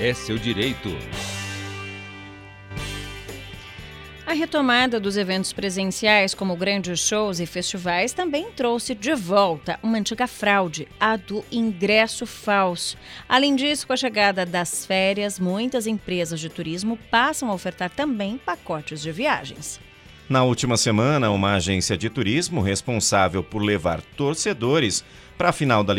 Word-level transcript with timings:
é 0.00 0.14
seu 0.14 0.38
direito. 0.38 0.88
A 4.26 4.32
retomada 4.32 4.98
dos 4.98 5.16
eventos 5.16 5.52
presenciais, 5.52 6.32
como 6.34 6.56
grandes 6.56 7.00
shows 7.00 7.38
e 7.38 7.46
festivais, 7.46 8.12
também 8.12 8.50
trouxe 8.52 8.94
de 8.94 9.12
volta 9.14 9.78
uma 9.82 9.98
antiga 9.98 10.26
fraude, 10.26 10.88
a 10.98 11.16
do 11.16 11.44
ingresso 11.52 12.24
falso. 12.24 12.96
Além 13.28 13.54
disso, 13.54 13.86
com 13.86 13.92
a 13.92 13.96
chegada 13.96 14.46
das 14.46 14.86
férias, 14.86 15.38
muitas 15.38 15.86
empresas 15.86 16.40
de 16.40 16.48
turismo 16.48 16.96
passam 17.10 17.50
a 17.50 17.54
ofertar 17.54 17.90
também 17.90 18.38
pacotes 18.38 19.02
de 19.02 19.12
viagens. 19.12 19.80
Na 20.30 20.44
última 20.44 20.76
semana, 20.76 21.28
uma 21.28 21.54
agência 21.54 21.98
de 21.98 22.08
turismo 22.08 22.60
responsável 22.60 23.42
por 23.42 23.60
levar 23.60 24.00
torcedores 24.16 25.04
para 25.36 25.48
a 25.48 25.52
final 25.52 25.82
da, 25.82 25.92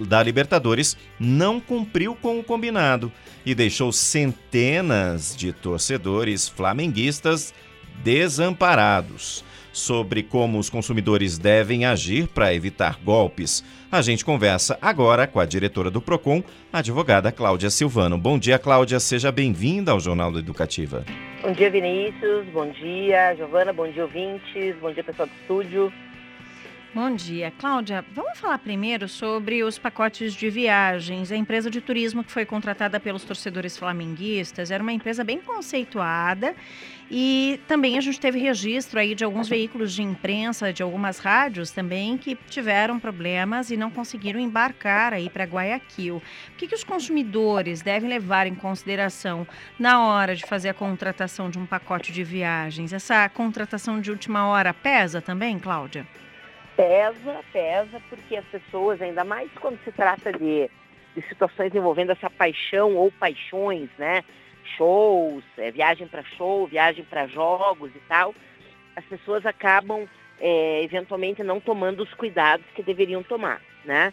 da 0.00 0.22
Libertadores 0.22 0.96
não 1.20 1.60
cumpriu 1.60 2.14
com 2.14 2.40
o 2.40 2.42
combinado 2.42 3.12
e 3.44 3.54
deixou 3.54 3.92
centenas 3.92 5.36
de 5.36 5.52
torcedores 5.52 6.48
flamenguistas 6.48 7.52
desamparados. 8.02 9.44
Sobre 9.74 10.22
como 10.22 10.60
os 10.60 10.70
consumidores 10.70 11.36
devem 11.36 11.84
agir 11.84 12.28
para 12.28 12.54
evitar 12.54 13.00
golpes, 13.02 13.64
a 13.90 14.00
gente 14.00 14.24
conversa 14.24 14.78
agora 14.80 15.26
com 15.26 15.40
a 15.40 15.44
diretora 15.44 15.90
do 15.90 16.00
PROCON, 16.00 16.44
a 16.72 16.78
advogada 16.78 17.32
Cláudia 17.32 17.68
Silvano. 17.70 18.16
Bom 18.16 18.38
dia, 18.38 18.56
Cláudia, 18.56 19.00
seja 19.00 19.32
bem-vinda 19.32 19.90
ao 19.90 19.98
Jornal 19.98 20.30
da 20.30 20.38
Educativa. 20.38 21.04
Bom 21.42 21.50
dia, 21.50 21.68
Vinícius. 21.68 22.46
Bom 22.52 22.70
dia, 22.70 23.34
Giovana. 23.34 23.72
Bom 23.72 23.90
dia, 23.90 24.04
ouvintes. 24.04 24.76
Bom 24.80 24.92
dia, 24.92 25.02
pessoal 25.02 25.26
do 25.26 25.34
estúdio. 25.40 25.92
Bom 26.94 27.12
dia. 27.16 27.52
Cláudia, 27.58 28.04
vamos 28.14 28.38
falar 28.38 28.56
primeiro 28.58 29.08
sobre 29.08 29.64
os 29.64 29.76
pacotes 29.76 30.32
de 30.32 30.48
viagens. 30.48 31.32
A 31.32 31.36
empresa 31.36 31.68
de 31.68 31.80
turismo 31.80 32.22
que 32.22 32.30
foi 32.30 32.46
contratada 32.46 33.00
pelos 33.00 33.24
torcedores 33.24 33.76
flamenguistas 33.76 34.70
era 34.70 34.80
uma 34.80 34.92
empresa 34.92 35.24
bem 35.24 35.40
conceituada 35.40 36.54
e 37.10 37.58
também 37.66 37.98
a 37.98 38.00
gente 38.00 38.20
teve 38.20 38.38
registro 38.38 39.00
aí 39.00 39.12
de 39.16 39.24
alguns 39.24 39.48
veículos 39.48 39.92
de 39.92 40.04
imprensa, 40.04 40.72
de 40.72 40.84
algumas 40.84 41.18
rádios 41.18 41.72
também, 41.72 42.16
que 42.16 42.36
tiveram 42.48 43.00
problemas 43.00 43.72
e 43.72 43.76
não 43.76 43.90
conseguiram 43.90 44.38
embarcar 44.38 45.12
aí 45.12 45.28
para 45.28 45.42
Guayaquil. 45.42 46.18
O 46.18 46.56
que, 46.56 46.68
que 46.68 46.76
os 46.76 46.84
consumidores 46.84 47.82
devem 47.82 48.08
levar 48.08 48.46
em 48.46 48.54
consideração 48.54 49.44
na 49.80 50.06
hora 50.06 50.36
de 50.36 50.46
fazer 50.46 50.68
a 50.68 50.74
contratação 50.74 51.50
de 51.50 51.58
um 51.58 51.66
pacote 51.66 52.12
de 52.12 52.22
viagens? 52.22 52.92
Essa 52.92 53.28
contratação 53.28 54.00
de 54.00 54.12
última 54.12 54.46
hora 54.46 54.72
pesa 54.72 55.20
também, 55.20 55.58
Cláudia? 55.58 56.06
Pesa, 56.76 57.44
pesa, 57.52 58.02
porque 58.08 58.36
as 58.36 58.44
pessoas, 58.46 59.00
ainda 59.00 59.22
mais 59.24 59.50
quando 59.60 59.78
se 59.84 59.92
trata 59.92 60.32
de, 60.32 60.68
de 61.14 61.22
situações 61.28 61.74
envolvendo 61.74 62.10
essa 62.10 62.28
paixão 62.28 62.96
ou 62.96 63.12
paixões, 63.12 63.88
né? 63.96 64.24
Shows, 64.76 65.44
é, 65.58 65.70
viagem 65.70 66.08
para 66.08 66.24
show, 66.36 66.66
viagem 66.66 67.04
para 67.04 67.26
jogos 67.26 67.94
e 67.94 68.00
tal, 68.08 68.34
as 68.96 69.04
pessoas 69.04 69.44
acabam 69.46 70.08
é, 70.40 70.82
eventualmente 70.82 71.42
não 71.42 71.60
tomando 71.60 72.02
os 72.02 72.12
cuidados 72.14 72.66
que 72.74 72.82
deveriam 72.82 73.22
tomar, 73.22 73.60
né? 73.84 74.12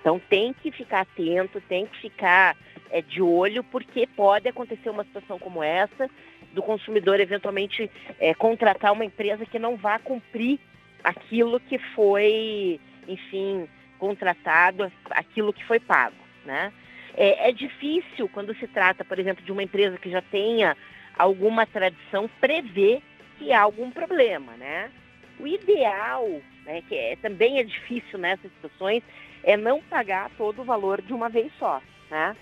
Então 0.00 0.18
tem 0.18 0.52
que 0.52 0.72
ficar 0.72 1.00
atento, 1.00 1.60
tem 1.68 1.86
que 1.86 1.98
ficar 1.98 2.56
é, 2.90 3.02
de 3.02 3.22
olho, 3.22 3.62
porque 3.62 4.06
pode 4.06 4.48
acontecer 4.48 4.90
uma 4.90 5.04
situação 5.04 5.38
como 5.38 5.62
essa, 5.62 6.10
do 6.52 6.62
consumidor 6.62 7.20
eventualmente 7.20 7.90
é, 8.18 8.34
contratar 8.34 8.92
uma 8.92 9.04
empresa 9.04 9.46
que 9.46 9.58
não 9.58 9.76
vá 9.76 9.98
cumprir 9.98 10.58
aquilo 11.02 11.60
que 11.60 11.78
foi, 11.78 12.80
enfim, 13.06 13.68
contratado, 13.98 14.90
aquilo 15.10 15.52
que 15.52 15.64
foi 15.64 15.78
pago, 15.78 16.16
né? 16.44 16.72
É, 17.14 17.48
é, 17.48 17.52
difícil 17.52 18.28
quando 18.28 18.54
se 18.54 18.66
trata, 18.68 19.04
por 19.04 19.18
exemplo, 19.18 19.44
de 19.44 19.52
uma 19.52 19.62
empresa 19.62 19.98
que 19.98 20.10
já 20.10 20.22
tenha 20.22 20.76
alguma 21.18 21.66
tradição 21.66 22.30
prever 22.40 23.02
que 23.38 23.52
há 23.52 23.60
algum 23.60 23.90
problema, 23.90 24.52
né? 24.52 24.90
O 25.38 25.46
ideal, 25.46 26.26
né, 26.64 26.82
que 26.88 26.94
é, 26.94 27.16
também 27.16 27.58
é 27.58 27.64
difícil 27.64 28.18
nessas 28.18 28.50
situações, 28.52 29.02
é 29.42 29.56
não 29.56 29.80
pagar 29.82 30.30
todo 30.36 30.62
o 30.62 30.64
valor 30.64 31.00
de 31.02 31.12
uma 31.12 31.28
vez 31.28 31.50
só, 31.58 31.82
né? 32.10 32.36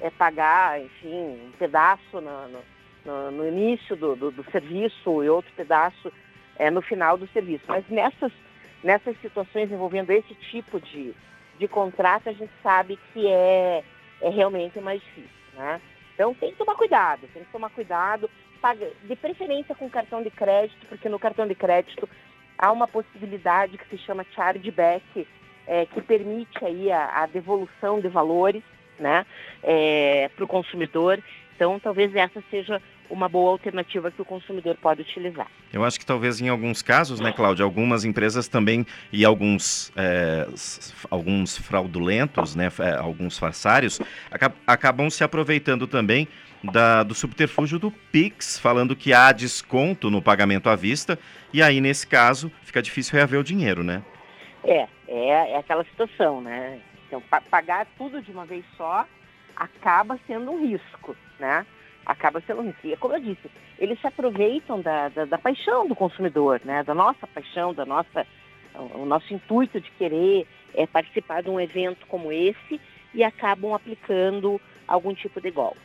É 0.00 0.10
pagar, 0.10 0.80
enfim, 0.80 1.40
um 1.46 1.52
pedaço 1.58 2.20
no, 2.20 2.62
no, 3.04 3.30
no 3.30 3.48
início 3.48 3.94
do, 3.96 4.16
do, 4.16 4.30
do 4.30 4.50
serviço 4.50 5.22
e 5.22 5.28
outro 5.28 5.52
pedaço 5.56 6.12
é, 6.58 6.70
no 6.70 6.82
final 6.82 7.16
do 7.16 7.28
serviço. 7.28 7.64
Mas 7.68 7.84
nessas, 7.88 8.32
nessas 8.82 9.18
situações 9.20 9.70
envolvendo 9.70 10.10
esse 10.10 10.34
tipo 10.50 10.80
de, 10.80 11.14
de 11.58 11.68
contrato, 11.68 12.28
a 12.28 12.32
gente 12.32 12.52
sabe 12.62 12.98
que 13.12 13.26
é, 13.26 13.82
é 14.20 14.28
realmente 14.28 14.78
mais 14.80 15.00
difícil. 15.00 15.30
Né? 15.54 15.80
Então 16.14 16.34
tem 16.34 16.52
que 16.52 16.58
tomar 16.58 16.74
cuidado, 16.74 17.28
tem 17.32 17.44
que 17.44 17.52
tomar 17.52 17.70
cuidado, 17.70 18.30
paga, 18.60 18.90
de 19.02 19.16
preferência 19.16 19.74
com 19.74 19.90
cartão 19.90 20.22
de 20.22 20.30
crédito, 20.30 20.86
porque 20.88 21.08
no 21.08 21.18
cartão 21.18 21.46
de 21.46 21.54
crédito 21.54 22.08
há 22.56 22.70
uma 22.70 22.86
possibilidade 22.86 23.76
que 23.76 23.88
se 23.88 23.98
chama 23.98 24.24
chargeback, 24.34 25.26
é, 25.66 25.86
que 25.86 26.00
permite 26.00 26.64
aí 26.64 26.90
a, 26.90 27.22
a, 27.22 27.26
devolução 27.26 28.00
de 28.00 28.08
valores 28.08 28.62
né, 28.98 29.26
é, 29.62 30.30
para 30.34 30.44
o 30.44 30.48
consumidor. 30.48 31.22
Então 31.54 31.78
talvez 31.78 32.14
essa 32.14 32.42
seja 32.50 32.80
uma 33.10 33.28
boa 33.28 33.50
alternativa 33.50 34.10
que 34.10 34.20
o 34.20 34.24
consumidor 34.24 34.76
pode 34.80 35.02
utilizar. 35.02 35.46
Eu 35.72 35.84
acho 35.84 35.98
que 35.98 36.06
talvez 36.06 36.40
em 36.40 36.48
alguns 36.48 36.82
casos, 36.82 37.20
né, 37.20 37.32
Cláudia, 37.32 37.64
algumas 37.64 38.04
empresas 38.04 38.48
também 38.48 38.86
e 39.12 39.24
alguns, 39.24 39.92
é, 39.96 40.46
alguns 41.10 41.56
fraudulentos, 41.56 42.54
né, 42.54 42.68
é, 42.80 42.94
alguns 42.94 43.38
farsários, 43.38 44.00
acabam 44.66 45.10
se 45.10 45.22
aproveitando 45.22 45.86
também 45.86 46.26
da, 46.72 47.02
do 47.02 47.14
subterfúgio 47.14 47.78
do 47.78 47.90
Pix, 47.90 48.58
falando 48.58 48.96
que 48.96 49.12
há 49.12 49.32
desconto 49.32 50.10
no 50.10 50.22
pagamento 50.22 50.68
à 50.68 50.76
vista, 50.76 51.18
e 51.52 51.62
aí, 51.62 51.80
nesse 51.80 52.06
caso, 52.06 52.50
fica 52.62 52.80
difícil 52.80 53.14
reaver 53.16 53.38
o 53.38 53.44
dinheiro, 53.44 53.84
né? 53.84 54.02
É, 54.64 54.88
é, 55.08 55.52
é 55.52 55.56
aquela 55.58 55.84
situação, 55.84 56.40
né? 56.40 56.80
Então, 57.06 57.22
pagar 57.50 57.86
tudo 57.98 58.22
de 58.22 58.30
uma 58.30 58.46
vez 58.46 58.64
só 58.76 59.06
acaba 59.56 60.18
sendo 60.26 60.50
um 60.50 60.66
risco, 60.66 61.16
né? 61.38 61.66
acaba 62.06 62.40
sendo 62.42 62.62
ruim. 62.62 62.74
E 62.84 62.96
como 62.96 63.14
eu 63.14 63.20
disse, 63.20 63.50
eles 63.78 64.00
se 64.00 64.06
aproveitam 64.06 64.80
da, 64.80 65.08
da, 65.08 65.24
da, 65.24 65.38
paixão 65.38 65.86
do 65.86 65.94
consumidor, 65.94 66.60
né? 66.64 66.82
da 66.82 66.94
nossa 66.94 67.26
paixão, 67.26 67.72
da 67.72 67.84
nossa, 67.84 68.26
o 68.74 69.04
nosso 69.04 69.32
intuito 69.32 69.80
de 69.80 69.90
querer 69.92 70.46
é, 70.74 70.86
participar 70.86 71.42
de 71.42 71.50
um 71.50 71.60
evento 71.60 72.06
como 72.06 72.32
esse 72.32 72.80
e 73.14 73.22
acabam 73.22 73.74
aplicando 73.74 74.60
algum 74.86 75.14
tipo 75.14 75.40
de 75.40 75.50
golpe. 75.50 75.78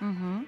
Uhum. 0.00 0.44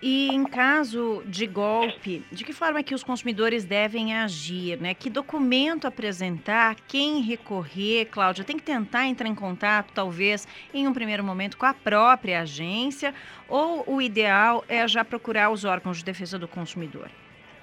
E 0.00 0.28
em 0.28 0.44
caso 0.44 1.24
de 1.26 1.44
golpe, 1.44 2.24
de 2.30 2.44
que 2.44 2.52
forma 2.52 2.84
que 2.84 2.94
os 2.94 3.02
consumidores 3.02 3.64
devem 3.64 4.14
agir, 4.14 4.80
né? 4.80 4.94
Que 4.94 5.10
documento 5.10 5.88
apresentar, 5.88 6.76
quem 6.86 7.20
recorrer, 7.20 8.04
Cláudia, 8.06 8.44
tem 8.44 8.56
que 8.56 8.62
tentar 8.62 9.06
entrar 9.06 9.26
em 9.26 9.34
contato, 9.34 9.92
talvez, 9.92 10.46
em 10.72 10.86
um 10.86 10.92
primeiro 10.92 11.24
momento 11.24 11.56
com 11.56 11.66
a 11.66 11.74
própria 11.74 12.42
agência, 12.42 13.12
ou 13.48 13.82
o 13.88 14.00
ideal 14.00 14.64
é 14.68 14.86
já 14.86 15.04
procurar 15.04 15.50
os 15.50 15.64
órgãos 15.64 15.98
de 15.98 16.04
defesa 16.04 16.38
do 16.38 16.46
consumidor? 16.46 17.10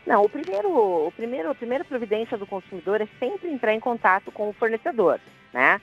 Não, 0.05 0.21
o 0.21 0.29
primeiro, 0.29 0.69
o 0.69 1.11
primeiro, 1.15 1.49
a 1.49 1.55
primeira 1.55 1.85
providência 1.85 2.37
do 2.37 2.45
consumidor 2.45 2.99
é 2.99 3.07
sempre 3.17 3.49
entrar 3.49 3.73
em 3.73 3.79
contato 3.79 4.29
com 4.29 4.49
o 4.49 4.53
fornecedor, 4.53 5.21
né? 5.53 5.79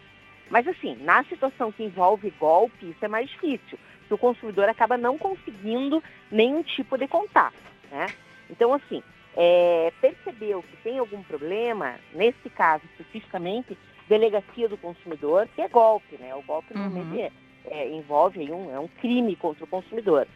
Mas 0.50 0.68
assim, 0.68 0.98
na 1.00 1.24
situação 1.24 1.72
que 1.72 1.82
envolve 1.82 2.30
golpe, 2.38 2.90
isso 2.90 3.02
é 3.02 3.08
mais 3.08 3.30
difícil 3.30 3.78
que 4.06 4.14
o 4.14 4.18
consumidor 4.18 4.68
acaba 4.68 4.96
não 4.96 5.18
conseguindo 5.18 6.02
nenhum 6.30 6.62
tipo 6.62 6.96
de 6.96 7.06
contato. 7.08 7.56
Né? 7.90 8.06
Então, 8.50 8.72
assim, 8.74 9.02
é, 9.36 9.92
percebeu 10.00 10.62
que 10.62 10.76
tem 10.78 10.98
algum 10.98 11.22
problema, 11.22 11.94
nesse 12.14 12.50
caso 12.50 12.84
especificamente, 12.92 13.76
delegacia 14.08 14.68
do 14.68 14.76
consumidor, 14.76 15.48
que 15.54 15.62
é 15.62 15.68
golpe, 15.68 16.16
né? 16.18 16.34
O 16.34 16.42
golpe 16.42 16.74
uhum. 16.74 17.18
é, 17.18 17.30
é, 17.66 17.88
envolve 17.88 18.40
um, 18.52 18.74
é 18.74 18.78
um 18.78 18.88
crime 18.88 19.34
contra 19.36 19.64
o 19.64 19.68
consumidor. 19.68 20.26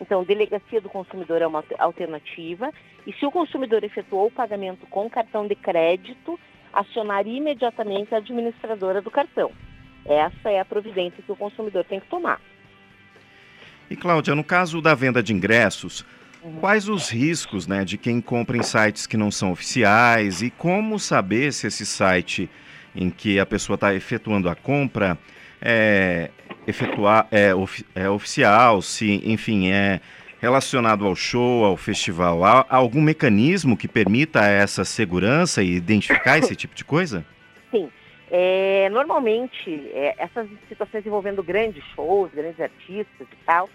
Então, 0.00 0.24
delegacia 0.24 0.80
do 0.80 0.88
consumidor 0.88 1.40
é 1.40 1.46
uma 1.46 1.64
alternativa. 1.78 2.70
E 3.06 3.12
se 3.14 3.24
o 3.24 3.30
consumidor 3.30 3.82
efetuou 3.82 4.26
o 4.26 4.30
pagamento 4.30 4.86
com 4.86 5.08
cartão 5.08 5.46
de 5.46 5.54
crédito, 5.54 6.38
acionar 6.72 7.26
imediatamente 7.26 8.14
a 8.14 8.18
administradora 8.18 9.00
do 9.00 9.10
cartão. 9.10 9.50
Essa 10.04 10.50
é 10.50 10.60
a 10.60 10.64
providência 10.64 11.22
que 11.22 11.32
o 11.32 11.36
consumidor 11.36 11.84
tem 11.84 11.98
que 11.98 12.08
tomar. 12.08 12.40
E 13.90 13.96
Cláudia, 13.96 14.34
no 14.34 14.42
caso 14.42 14.80
da 14.80 14.94
venda 14.94 15.22
de 15.22 15.32
ingressos, 15.32 16.04
quais 16.60 16.88
os 16.88 17.08
riscos 17.08 17.66
né, 17.66 17.84
de 17.84 17.96
quem 17.96 18.20
compra 18.20 18.56
em 18.56 18.62
sites 18.62 19.06
que 19.06 19.16
não 19.16 19.30
são 19.30 19.52
oficiais 19.52 20.42
e 20.42 20.50
como 20.50 20.98
saber 20.98 21.52
se 21.52 21.66
esse 21.66 21.86
site 21.86 22.50
em 22.94 23.10
que 23.10 23.38
a 23.38 23.46
pessoa 23.46 23.74
está 23.74 23.94
efetuando 23.94 24.48
a 24.48 24.54
compra 24.54 25.18
é, 25.60 26.30
efetuar, 26.66 27.26
é, 27.30 27.52
é 27.94 28.08
oficial, 28.08 28.82
se, 28.82 29.22
enfim, 29.24 29.68
é 29.68 30.00
relacionado 30.40 31.06
ao 31.06 31.14
show, 31.14 31.64
ao 31.64 31.76
festival? 31.76 32.44
Há 32.44 32.66
algum 32.68 33.00
mecanismo 33.00 33.76
que 33.76 33.88
permita 33.88 34.44
essa 34.44 34.84
segurança 34.84 35.62
e 35.62 35.74
identificar 35.74 36.38
esse 36.38 36.54
tipo 36.56 36.74
de 36.74 36.84
coisa? 36.84 37.24
Sim. 37.70 37.88
É, 38.30 38.88
normalmente, 38.90 39.70
é, 39.92 40.14
essas 40.18 40.48
situações 40.68 41.06
envolvendo 41.06 41.42
grandes 41.42 41.84
shows, 41.94 42.30
grandes 42.32 42.60
artistas 42.60 43.26
e 43.30 43.36
tal, 43.44 43.68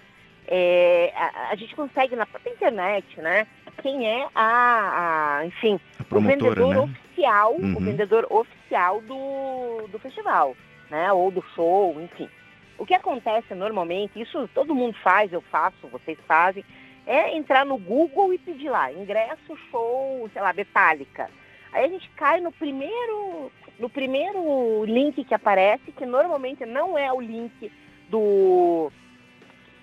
é, 0.48 1.14
a, 1.16 1.52
a, 1.52 1.56
gente 1.56 1.76
consegue 1.76 2.16
na 2.16 2.26
própria 2.26 2.52
internet, 2.52 3.22
né? 3.22 3.48
Quem 3.82 4.06
é 4.08 4.28
a, 4.36 5.38
a 5.40 5.46
enfim, 5.46 5.80
a 6.00 6.16
o 6.16 6.20
vendedor 6.20 6.76
né? 6.76 6.80
oficial, 6.80 7.56
uhum. 7.56 7.78
o 7.78 7.80
vendedor 7.80 8.28
oficial 8.30 9.02
do, 9.02 9.88
do 9.88 10.00
festival, 10.00 10.56
né? 10.90 11.12
Ou 11.14 11.32
do 11.32 11.42
show, 11.56 12.00
enfim. 12.02 12.30
O 12.78 12.86
que 12.86 12.94
acontece 12.94 13.54
normalmente, 13.56 14.20
isso 14.20 14.50
todo 14.54 14.76
mundo 14.76 14.98
faz, 15.02 15.32
eu 15.32 15.42
faço, 15.42 15.88
vocês 15.88 16.18
fazem, 16.28 16.66
é 17.06 17.36
entrar 17.36 17.66
no 17.66 17.78
Google 17.78 18.34
e 18.34 18.38
pedir 18.38 18.70
lá, 18.70 18.92
ingresso 18.92 19.56
show, 19.70 20.30
sei 20.34 20.42
lá, 20.42 20.52
Metallica. 20.52 21.30
Aí 21.72 21.86
a 21.86 21.88
gente 21.88 22.10
cai 22.12 22.40
no 22.40 22.52
primeiro, 22.52 23.52
no 23.80 23.90
primeiro 23.90 24.84
link 24.86 25.24
que 25.24 25.34
aparece, 25.34 25.92
que 25.92 26.06
normalmente 26.06 26.66
não 26.66 26.98
é 26.98 27.12
o 27.12 27.22
link 27.22 27.72
do 28.10 28.92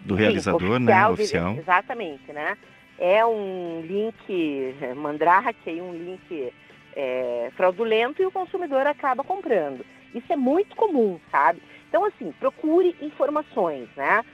do 0.00 0.14
realizador, 0.14 0.62
oficial, 0.62 0.81
né? 0.81 1.08
Oficial. 1.08 1.55
Exatamente, 1.56 2.32
né? 2.32 2.56
É 2.99 3.25
um 3.25 3.81
link 3.82 4.75
é, 4.81 4.94
mandrake, 4.94 5.81
um 5.81 5.93
link 5.93 6.52
é, 6.96 7.50
fraudulento 7.56 8.23
e 8.23 8.26
o 8.26 8.31
consumidor 8.31 8.87
acaba 8.87 9.23
comprando. 9.23 9.85
Isso 10.14 10.32
é 10.32 10.37
muito 10.37 10.75
comum, 10.75 11.19
sabe? 11.31 11.62
Então, 11.88 12.05
assim, 12.05 12.32
procure 12.38 12.94
informações, 13.00 13.88
né? 13.96 14.25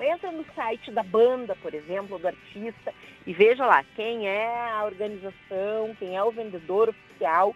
Entra 0.00 0.30
no 0.30 0.44
site 0.54 0.90
da 0.90 1.02
banda, 1.02 1.56
por 1.56 1.72
exemplo, 1.72 2.18
do 2.18 2.26
artista, 2.26 2.92
e 3.26 3.32
veja 3.32 3.64
lá 3.64 3.84
quem 3.96 4.28
é 4.28 4.70
a 4.70 4.84
organização, 4.84 5.94
quem 5.98 6.16
é 6.16 6.22
o 6.22 6.30
vendedor 6.30 6.90
oficial 6.90 7.54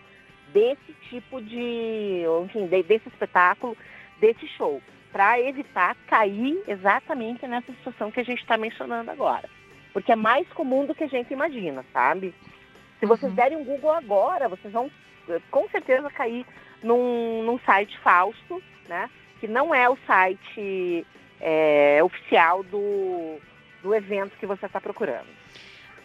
desse 0.52 0.92
tipo 1.08 1.42
de, 1.42 2.22
enfim, 2.44 2.66
desse 2.66 3.08
espetáculo, 3.08 3.76
desse 4.18 4.46
show 4.48 4.80
para 5.16 5.40
evitar 5.40 5.96
cair 6.06 6.62
exatamente 6.68 7.46
nessa 7.46 7.72
situação 7.72 8.10
que 8.10 8.20
a 8.20 8.22
gente 8.22 8.42
está 8.42 8.58
mencionando 8.58 9.10
agora. 9.10 9.48
Porque 9.90 10.12
é 10.12 10.16
mais 10.16 10.46
comum 10.48 10.84
do 10.84 10.94
que 10.94 11.04
a 11.04 11.08
gente 11.08 11.32
imagina, 11.32 11.82
sabe? 11.90 12.34
Se 13.00 13.06
vocês 13.06 13.30
uhum. 13.30 13.34
derem 13.34 13.56
um 13.56 13.64
Google 13.64 13.92
agora, 13.92 14.46
vocês 14.46 14.70
vão 14.70 14.90
eh, 15.30 15.40
com 15.50 15.66
certeza 15.70 16.10
cair 16.10 16.44
num, 16.82 17.42
num 17.44 17.58
site 17.60 17.98
falso, 18.00 18.62
né? 18.86 19.08
Que 19.40 19.48
não 19.48 19.74
é 19.74 19.88
o 19.88 19.96
site 20.06 21.06
é, 21.40 22.00
oficial 22.02 22.62
do, 22.62 23.38
do 23.82 23.94
evento 23.94 24.36
que 24.38 24.46
você 24.46 24.66
está 24.66 24.80
procurando. 24.80 25.26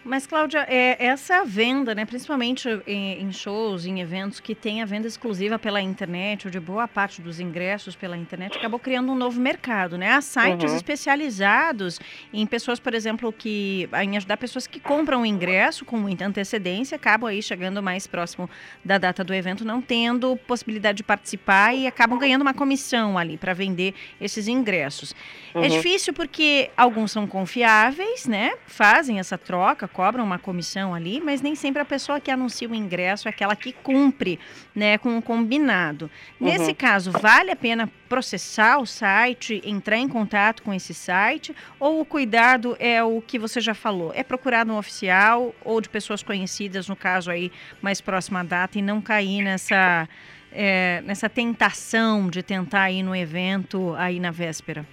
Mas, 0.03 0.25
Cláudia, 0.25 0.65
é, 0.68 1.06
essa 1.06 1.45
venda, 1.45 1.94
né, 1.94 2.06
principalmente 2.06 2.68
em, 2.88 3.21
em, 3.21 3.31
shows, 3.31 3.86
em 3.86 4.01
eventos 4.01 4.39
que 4.39 4.56
tem 4.56 4.81
a 4.81 4.86
venda 4.86 5.07
exclusiva 5.07 5.59
pela 5.59 5.80
internet, 5.80 6.48
ou 6.48 6.51
de 6.51 6.59
boa 6.59 6.88
parte 6.88 7.21
dos 7.21 7.39
ingressos 7.39 7.95
pela 7.95 8.18
internet, 8.18 8.57
acabou 8.57 8.80
criando 8.80 9.12
um 9.12 9.15
novo 9.15 9.39
mercado, 9.39 10.00
né? 10.00 10.13
Há 10.13 10.21
sites 10.21 10.71
uhum. 10.71 10.77
especializados 10.77 12.00
em 12.33 12.45
pessoas, 12.48 12.80
por 12.80 12.95
exemplo, 12.95 13.31
que 13.31 13.88
em 14.01 14.18
ajudar 14.18 14.38
pessoas 14.38 14.65
que 14.65 14.80
compram 14.80 15.21
o 15.21 15.25
ingresso 15.25 15.86
com 15.86 15.98
muita 15.98 16.25
antecedência, 16.25 16.95
acabam 16.95 17.30
aí 17.30 17.42
chegando 17.44 17.83
mais 17.83 18.07
próximo 18.07 18.50
da 18.83 18.97
data 18.97 19.24
do 19.24 19.33
evento, 19.33 19.63
não 19.63 19.81
tendo 19.81 20.36
possibilidade 20.47 20.97
de 20.97 21.04
participar 21.04 21.75
e 21.75 21.86
acabam 21.86 22.18
ganhando 22.18 22.42
uma 22.42 22.56
comissão 22.56 23.19
ali 23.19 23.38
para 23.38 23.54
vender 23.54 23.94
esses 24.19 24.47
ingressos. 24.47 25.13
É 25.54 25.59
uhum. 25.59 25.63
É 25.63 25.69
difícil 25.69 26.12
porque 26.12 26.71
alguns 26.75 27.12
são 27.12 27.27
confiáveis, 27.27 28.25
né? 28.25 28.54
Fazem 28.65 29.19
essa 29.19 29.38
troca 29.38 29.91
cobram 29.92 30.24
uma 30.24 30.40
comissão 30.40 30.94
ali, 30.94 31.22
mas 31.22 31.42
nem 31.42 31.56
sempre 31.56 31.82
a 31.82 31.86
pessoa 31.86 32.20
que 32.20 32.32
anuncia 32.32 32.68
o 32.68 32.76
ingresso 32.76 33.28
é 33.28 33.32
aquela 33.32 33.56
que 33.56 33.72
cumpre 33.72 34.40
né, 34.74 34.98
com 34.98 35.18
o 35.18 35.22
combinado. 35.22 36.10
Uhum. 36.40 36.48
Nesse 36.48 36.74
caso, 36.74 37.12
vale 37.12 37.52
a 37.52 37.56
pena 37.56 37.90
processar 38.10 38.80
o 38.80 38.86
site, 38.86 39.62
entrar 39.64 39.98
em 39.98 40.08
contato 40.08 40.64
com 40.64 40.74
esse 40.74 40.94
site, 40.94 41.56
ou 41.80 42.02
o 42.02 42.06
cuidado 42.06 42.76
é 42.80 43.04
o 43.04 43.22
que 43.22 43.38
você 43.38 43.62
já 43.62 43.74
falou? 43.74 44.12
É 44.16 44.24
procurar 44.24 44.66
no 44.66 44.78
oficial 44.78 45.54
ou 45.64 45.80
de 45.80 45.90
pessoas 45.90 46.24
conhecidas, 46.24 46.88
no 46.88 46.96
caso 46.96 47.32
aí 47.32 47.52
mais 47.82 48.02
próxima 48.02 48.44
data, 48.44 48.78
e 48.78 48.82
não 48.82 49.02
cair 49.02 49.44
nessa, 49.44 50.08
é, 50.52 51.02
nessa 51.06 51.30
tentação 51.30 52.30
de 52.30 52.44
tentar 52.44 52.92
ir 52.92 53.04
no 53.04 53.16
evento 53.16 53.94
aí 53.98 54.20
na 54.20 54.32
véspera? 54.32 54.86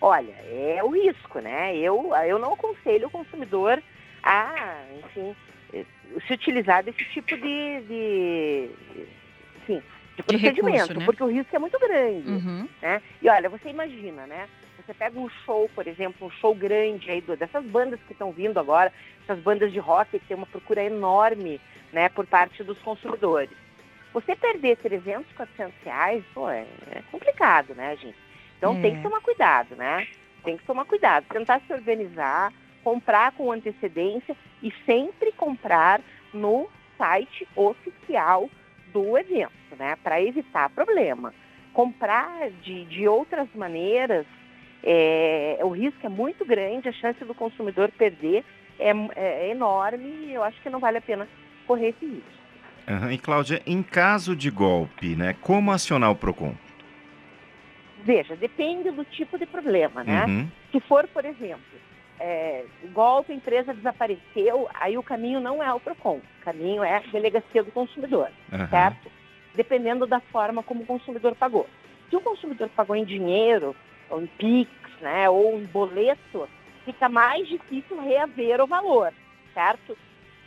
Olha, 0.00 0.34
é 0.50 0.80
o 0.84 0.90
risco, 0.90 1.38
né? 1.40 1.76
Eu, 1.76 2.12
eu 2.26 2.38
não 2.38 2.52
aconselho 2.52 3.08
o 3.08 3.10
consumidor 3.10 3.82
a, 4.22 4.84
enfim, 4.98 5.36
eh, 5.72 5.84
se 6.26 6.32
utilizar 6.32 6.82
desse 6.82 7.04
tipo 7.06 7.36
de, 7.36 7.80
de, 7.82 8.70
enfim, 9.56 9.82
de 10.16 10.22
procedimento, 10.22 10.64
de 10.64 10.70
recurso, 10.72 10.98
né? 10.98 11.04
porque 11.04 11.22
o 11.22 11.28
risco 11.28 11.54
é 11.54 11.58
muito 11.58 11.78
grande. 11.78 12.28
Uhum. 12.28 12.68
Né? 12.80 13.02
E 13.20 13.28
olha, 13.28 13.48
você 13.48 13.68
imagina, 13.68 14.26
né? 14.26 14.48
Você 14.86 14.94
pega 14.94 15.18
um 15.18 15.28
show, 15.44 15.68
por 15.74 15.86
exemplo, 15.86 16.26
um 16.26 16.30
show 16.30 16.54
grande 16.54 17.10
aí 17.10 17.20
dessas 17.20 17.64
bandas 17.64 17.98
que 18.06 18.12
estão 18.12 18.30
vindo 18.30 18.58
agora, 18.58 18.92
essas 19.22 19.38
bandas 19.40 19.72
de 19.72 19.80
rock 19.80 20.18
que 20.18 20.26
tem 20.26 20.36
uma 20.36 20.46
procura 20.46 20.82
enorme, 20.84 21.60
né, 21.92 22.08
por 22.08 22.24
parte 22.26 22.62
dos 22.62 22.78
consumidores. 22.78 23.50
Você 24.12 24.36
perder 24.36 24.76
300, 24.76 25.30
400 25.32 25.74
reais, 25.84 26.24
pô, 26.32 26.48
é, 26.48 26.66
é 26.92 27.02
complicado, 27.10 27.74
né, 27.74 27.96
gente? 27.96 28.16
Então 28.56 28.76
é. 28.78 28.80
tem 28.80 28.96
que 28.96 29.02
tomar 29.02 29.20
cuidado, 29.20 29.74
né? 29.74 30.06
Tem 30.44 30.56
que 30.56 30.64
tomar 30.64 30.84
cuidado, 30.84 31.26
tentar 31.28 31.60
se 31.66 31.72
organizar, 31.72 32.52
comprar 32.86 33.32
com 33.32 33.50
antecedência 33.50 34.36
e 34.62 34.72
sempre 34.84 35.32
comprar 35.32 36.00
no 36.32 36.68
site 36.96 37.44
oficial 37.56 38.48
do 38.92 39.18
evento, 39.18 39.50
né? 39.76 39.96
Para 40.04 40.22
evitar 40.22 40.70
problema. 40.70 41.34
Comprar 41.72 42.48
de, 42.62 42.84
de 42.84 43.08
outras 43.08 43.48
maneiras, 43.56 44.24
é, 44.84 45.58
o 45.64 45.70
risco 45.70 45.98
é 46.06 46.08
muito 46.08 46.44
grande, 46.44 46.88
a 46.88 46.92
chance 46.92 47.24
do 47.24 47.34
consumidor 47.34 47.90
perder 47.90 48.44
é, 48.78 48.92
é 49.16 49.50
enorme 49.50 50.08
e 50.28 50.34
eu 50.34 50.44
acho 50.44 50.62
que 50.62 50.70
não 50.70 50.78
vale 50.78 50.98
a 50.98 51.02
pena 51.02 51.26
correr 51.66 51.88
esse 51.88 52.06
risco. 52.06 52.30
Uhum. 52.86 53.10
E 53.10 53.18
Cláudia, 53.18 53.60
em 53.66 53.82
caso 53.82 54.36
de 54.36 54.48
golpe, 54.48 55.16
né, 55.16 55.34
como 55.40 55.72
acionar 55.72 56.12
o 56.12 56.14
PROCON? 56.14 56.54
Veja, 58.04 58.36
depende 58.36 58.92
do 58.92 59.04
tipo 59.04 59.36
de 59.36 59.44
problema, 59.44 60.04
né? 60.04 60.24
Uhum. 60.24 60.48
Se 60.70 60.78
for, 60.78 61.08
por 61.08 61.24
exemplo, 61.24 61.64
é, 62.18 62.64
golpe, 62.92 63.32
a 63.32 63.36
empresa 63.36 63.74
desapareceu, 63.74 64.68
aí 64.74 64.96
o 64.96 65.02
caminho 65.02 65.40
não 65.40 65.62
é 65.62 65.72
o 65.72 65.80
PROCON, 65.80 66.20
o 66.40 66.44
caminho 66.44 66.82
é 66.82 66.96
a 66.96 67.00
delegacia 67.00 67.62
do 67.62 67.72
consumidor, 67.72 68.30
uhum. 68.52 68.68
certo? 68.68 69.10
Dependendo 69.54 70.06
da 70.06 70.20
forma 70.20 70.62
como 70.62 70.82
o 70.82 70.86
consumidor 70.86 71.34
pagou. 71.34 71.66
Se 72.08 72.16
o 72.16 72.20
consumidor 72.20 72.68
pagou 72.74 72.96
em 72.96 73.04
dinheiro, 73.04 73.74
ou 74.08 74.22
em 74.22 74.26
PIX, 74.26 74.70
né, 75.00 75.28
ou 75.28 75.58
em 75.58 75.64
boleto, 75.64 76.48
fica 76.84 77.08
mais 77.08 77.46
difícil 77.48 78.00
reaver 78.00 78.60
o 78.60 78.66
valor, 78.66 79.12
certo? 79.52 79.96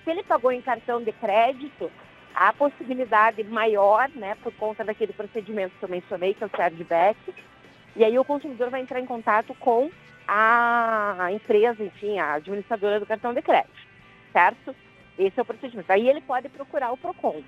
Se 0.04 0.10
ele 0.10 0.24
pagou 0.24 0.52
em 0.52 0.62
cartão 0.62 1.04
de 1.04 1.12
crédito, 1.12 1.92
há 2.34 2.54
possibilidade 2.54 3.44
maior, 3.44 4.10
né, 4.16 4.36
por 4.42 4.54
conta 4.54 4.84
daquele 4.84 5.14
procedimento 5.14 5.76
que 5.78 5.84
eu 5.84 5.90
mencionei, 5.90 6.34
que 6.34 6.44
é 6.44 6.48
o 6.48 6.52
chargeback, 6.56 7.18
e 7.96 8.04
aí 8.04 8.18
o 8.18 8.24
consumidor 8.24 8.70
vai 8.70 8.82
entrar 8.82 9.00
em 9.00 9.06
contato 9.06 9.54
com 9.56 9.90
a 10.32 11.32
empresa, 11.32 11.84
enfim, 11.84 12.20
a 12.20 12.34
administradora 12.36 13.00
do 13.00 13.06
cartão 13.06 13.34
de 13.34 13.42
crédito, 13.42 13.74
certo? 14.32 14.76
Esse 15.18 15.40
é 15.40 15.42
o 15.42 15.46
procedimento. 15.46 15.92
Aí 15.92 16.08
ele 16.08 16.22
pode 16.22 16.48
procurar 16.50 16.92
o 16.92 16.98
PROCON. 16.98 17.42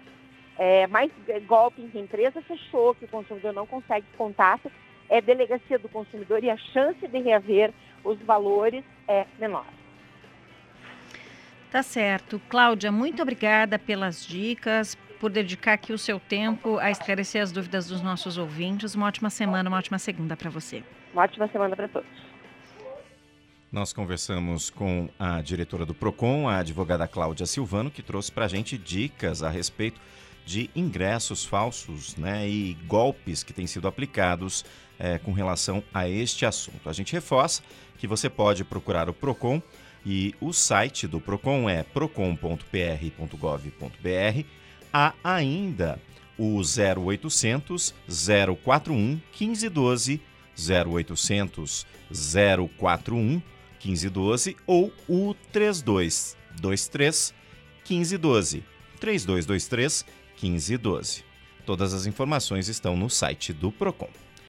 É, 0.57 0.87
mais 0.87 1.11
golpe 1.45 1.81
em 1.81 1.89
que 1.89 1.97
a 1.97 2.01
empresa 2.01 2.41
fechou, 2.41 2.95
que 2.95 3.05
o 3.05 3.07
consumidor 3.07 3.53
não 3.53 3.65
consegue 3.65 4.05
contato, 4.17 4.71
é 5.09 5.21
delegacia 5.21 5.77
do 5.77 5.87
consumidor 5.89 6.43
e 6.43 6.49
a 6.49 6.57
chance 6.57 7.07
de 7.07 7.19
reaver 7.19 7.71
os 8.03 8.19
valores 8.19 8.83
é 9.07 9.25
menor. 9.39 9.65
Tá 11.71 11.83
certo. 11.83 12.41
Cláudia, 12.49 12.91
muito 12.91 13.21
obrigada 13.21 13.79
pelas 13.79 14.25
dicas, 14.25 14.95
por 15.19 15.29
dedicar 15.29 15.73
aqui 15.73 15.93
o 15.93 15.97
seu 15.97 16.19
tempo 16.19 16.77
a 16.79 16.89
esclarecer 16.89 17.41
as 17.41 17.51
dúvidas 17.51 17.87
dos 17.87 18.01
nossos 18.01 18.37
ouvintes. 18.37 18.95
Uma 18.95 19.07
ótima 19.07 19.29
semana, 19.29 19.69
uma 19.69 19.77
ótima 19.77 19.99
segunda 19.99 20.35
para 20.35 20.49
você. 20.49 20.83
Uma 21.13 21.23
ótima 21.23 21.47
semana 21.47 21.75
para 21.75 21.87
todos. 21.87 22.30
Nós 23.71 23.93
conversamos 23.93 24.69
com 24.69 25.07
a 25.17 25.41
diretora 25.41 25.85
do 25.85 25.93
PROCON, 25.93 26.49
a 26.49 26.57
advogada 26.57 27.07
Cláudia 27.07 27.45
Silvano, 27.45 27.89
que 27.89 28.03
trouxe 28.03 28.29
para 28.29 28.43
a 28.43 28.47
gente 28.49 28.77
dicas 28.77 29.41
a 29.41 29.49
respeito 29.49 29.97
de 30.45 30.69
ingressos 30.75 31.45
falsos 31.45 32.17
né, 32.17 32.49
e 32.49 32.73
golpes 32.85 33.43
que 33.43 33.53
têm 33.53 33.65
sido 33.65 33.87
aplicados 33.87 34.65
é, 34.99 35.17
com 35.17 35.31
relação 35.31 35.81
a 35.93 36.09
este 36.09 36.45
assunto. 36.45 36.89
A 36.89 36.91
gente 36.91 37.13
reforça 37.13 37.63
que 37.97 38.05
você 38.05 38.29
pode 38.29 38.65
procurar 38.65 39.07
o 39.07 39.13
PROCON 39.13 39.61
e 40.05 40.35
o 40.41 40.51
site 40.51 41.07
do 41.07 41.21
PROCON 41.21 41.69
é 41.69 41.81
procon.pr.gov.br. 41.81 44.45
Há 44.91 45.13
ainda 45.23 45.97
o 46.37 46.59
0800 46.59 47.93
041 48.61 49.21
1512 49.31 50.19
0800 50.59 51.87
041 52.77 53.41
1512 53.83 54.55
ou 54.65 54.93
o 55.07 55.33
3223 55.51 57.33
1512. 57.89 58.63
3223 58.99 60.05
1512. 60.41 61.23
Todas 61.65 61.93
as 61.93 62.05
informações 62.05 62.67
estão 62.67 62.95
no 62.95 63.09
site 63.09 63.53
do 63.53 63.71
Procon. 63.71 64.09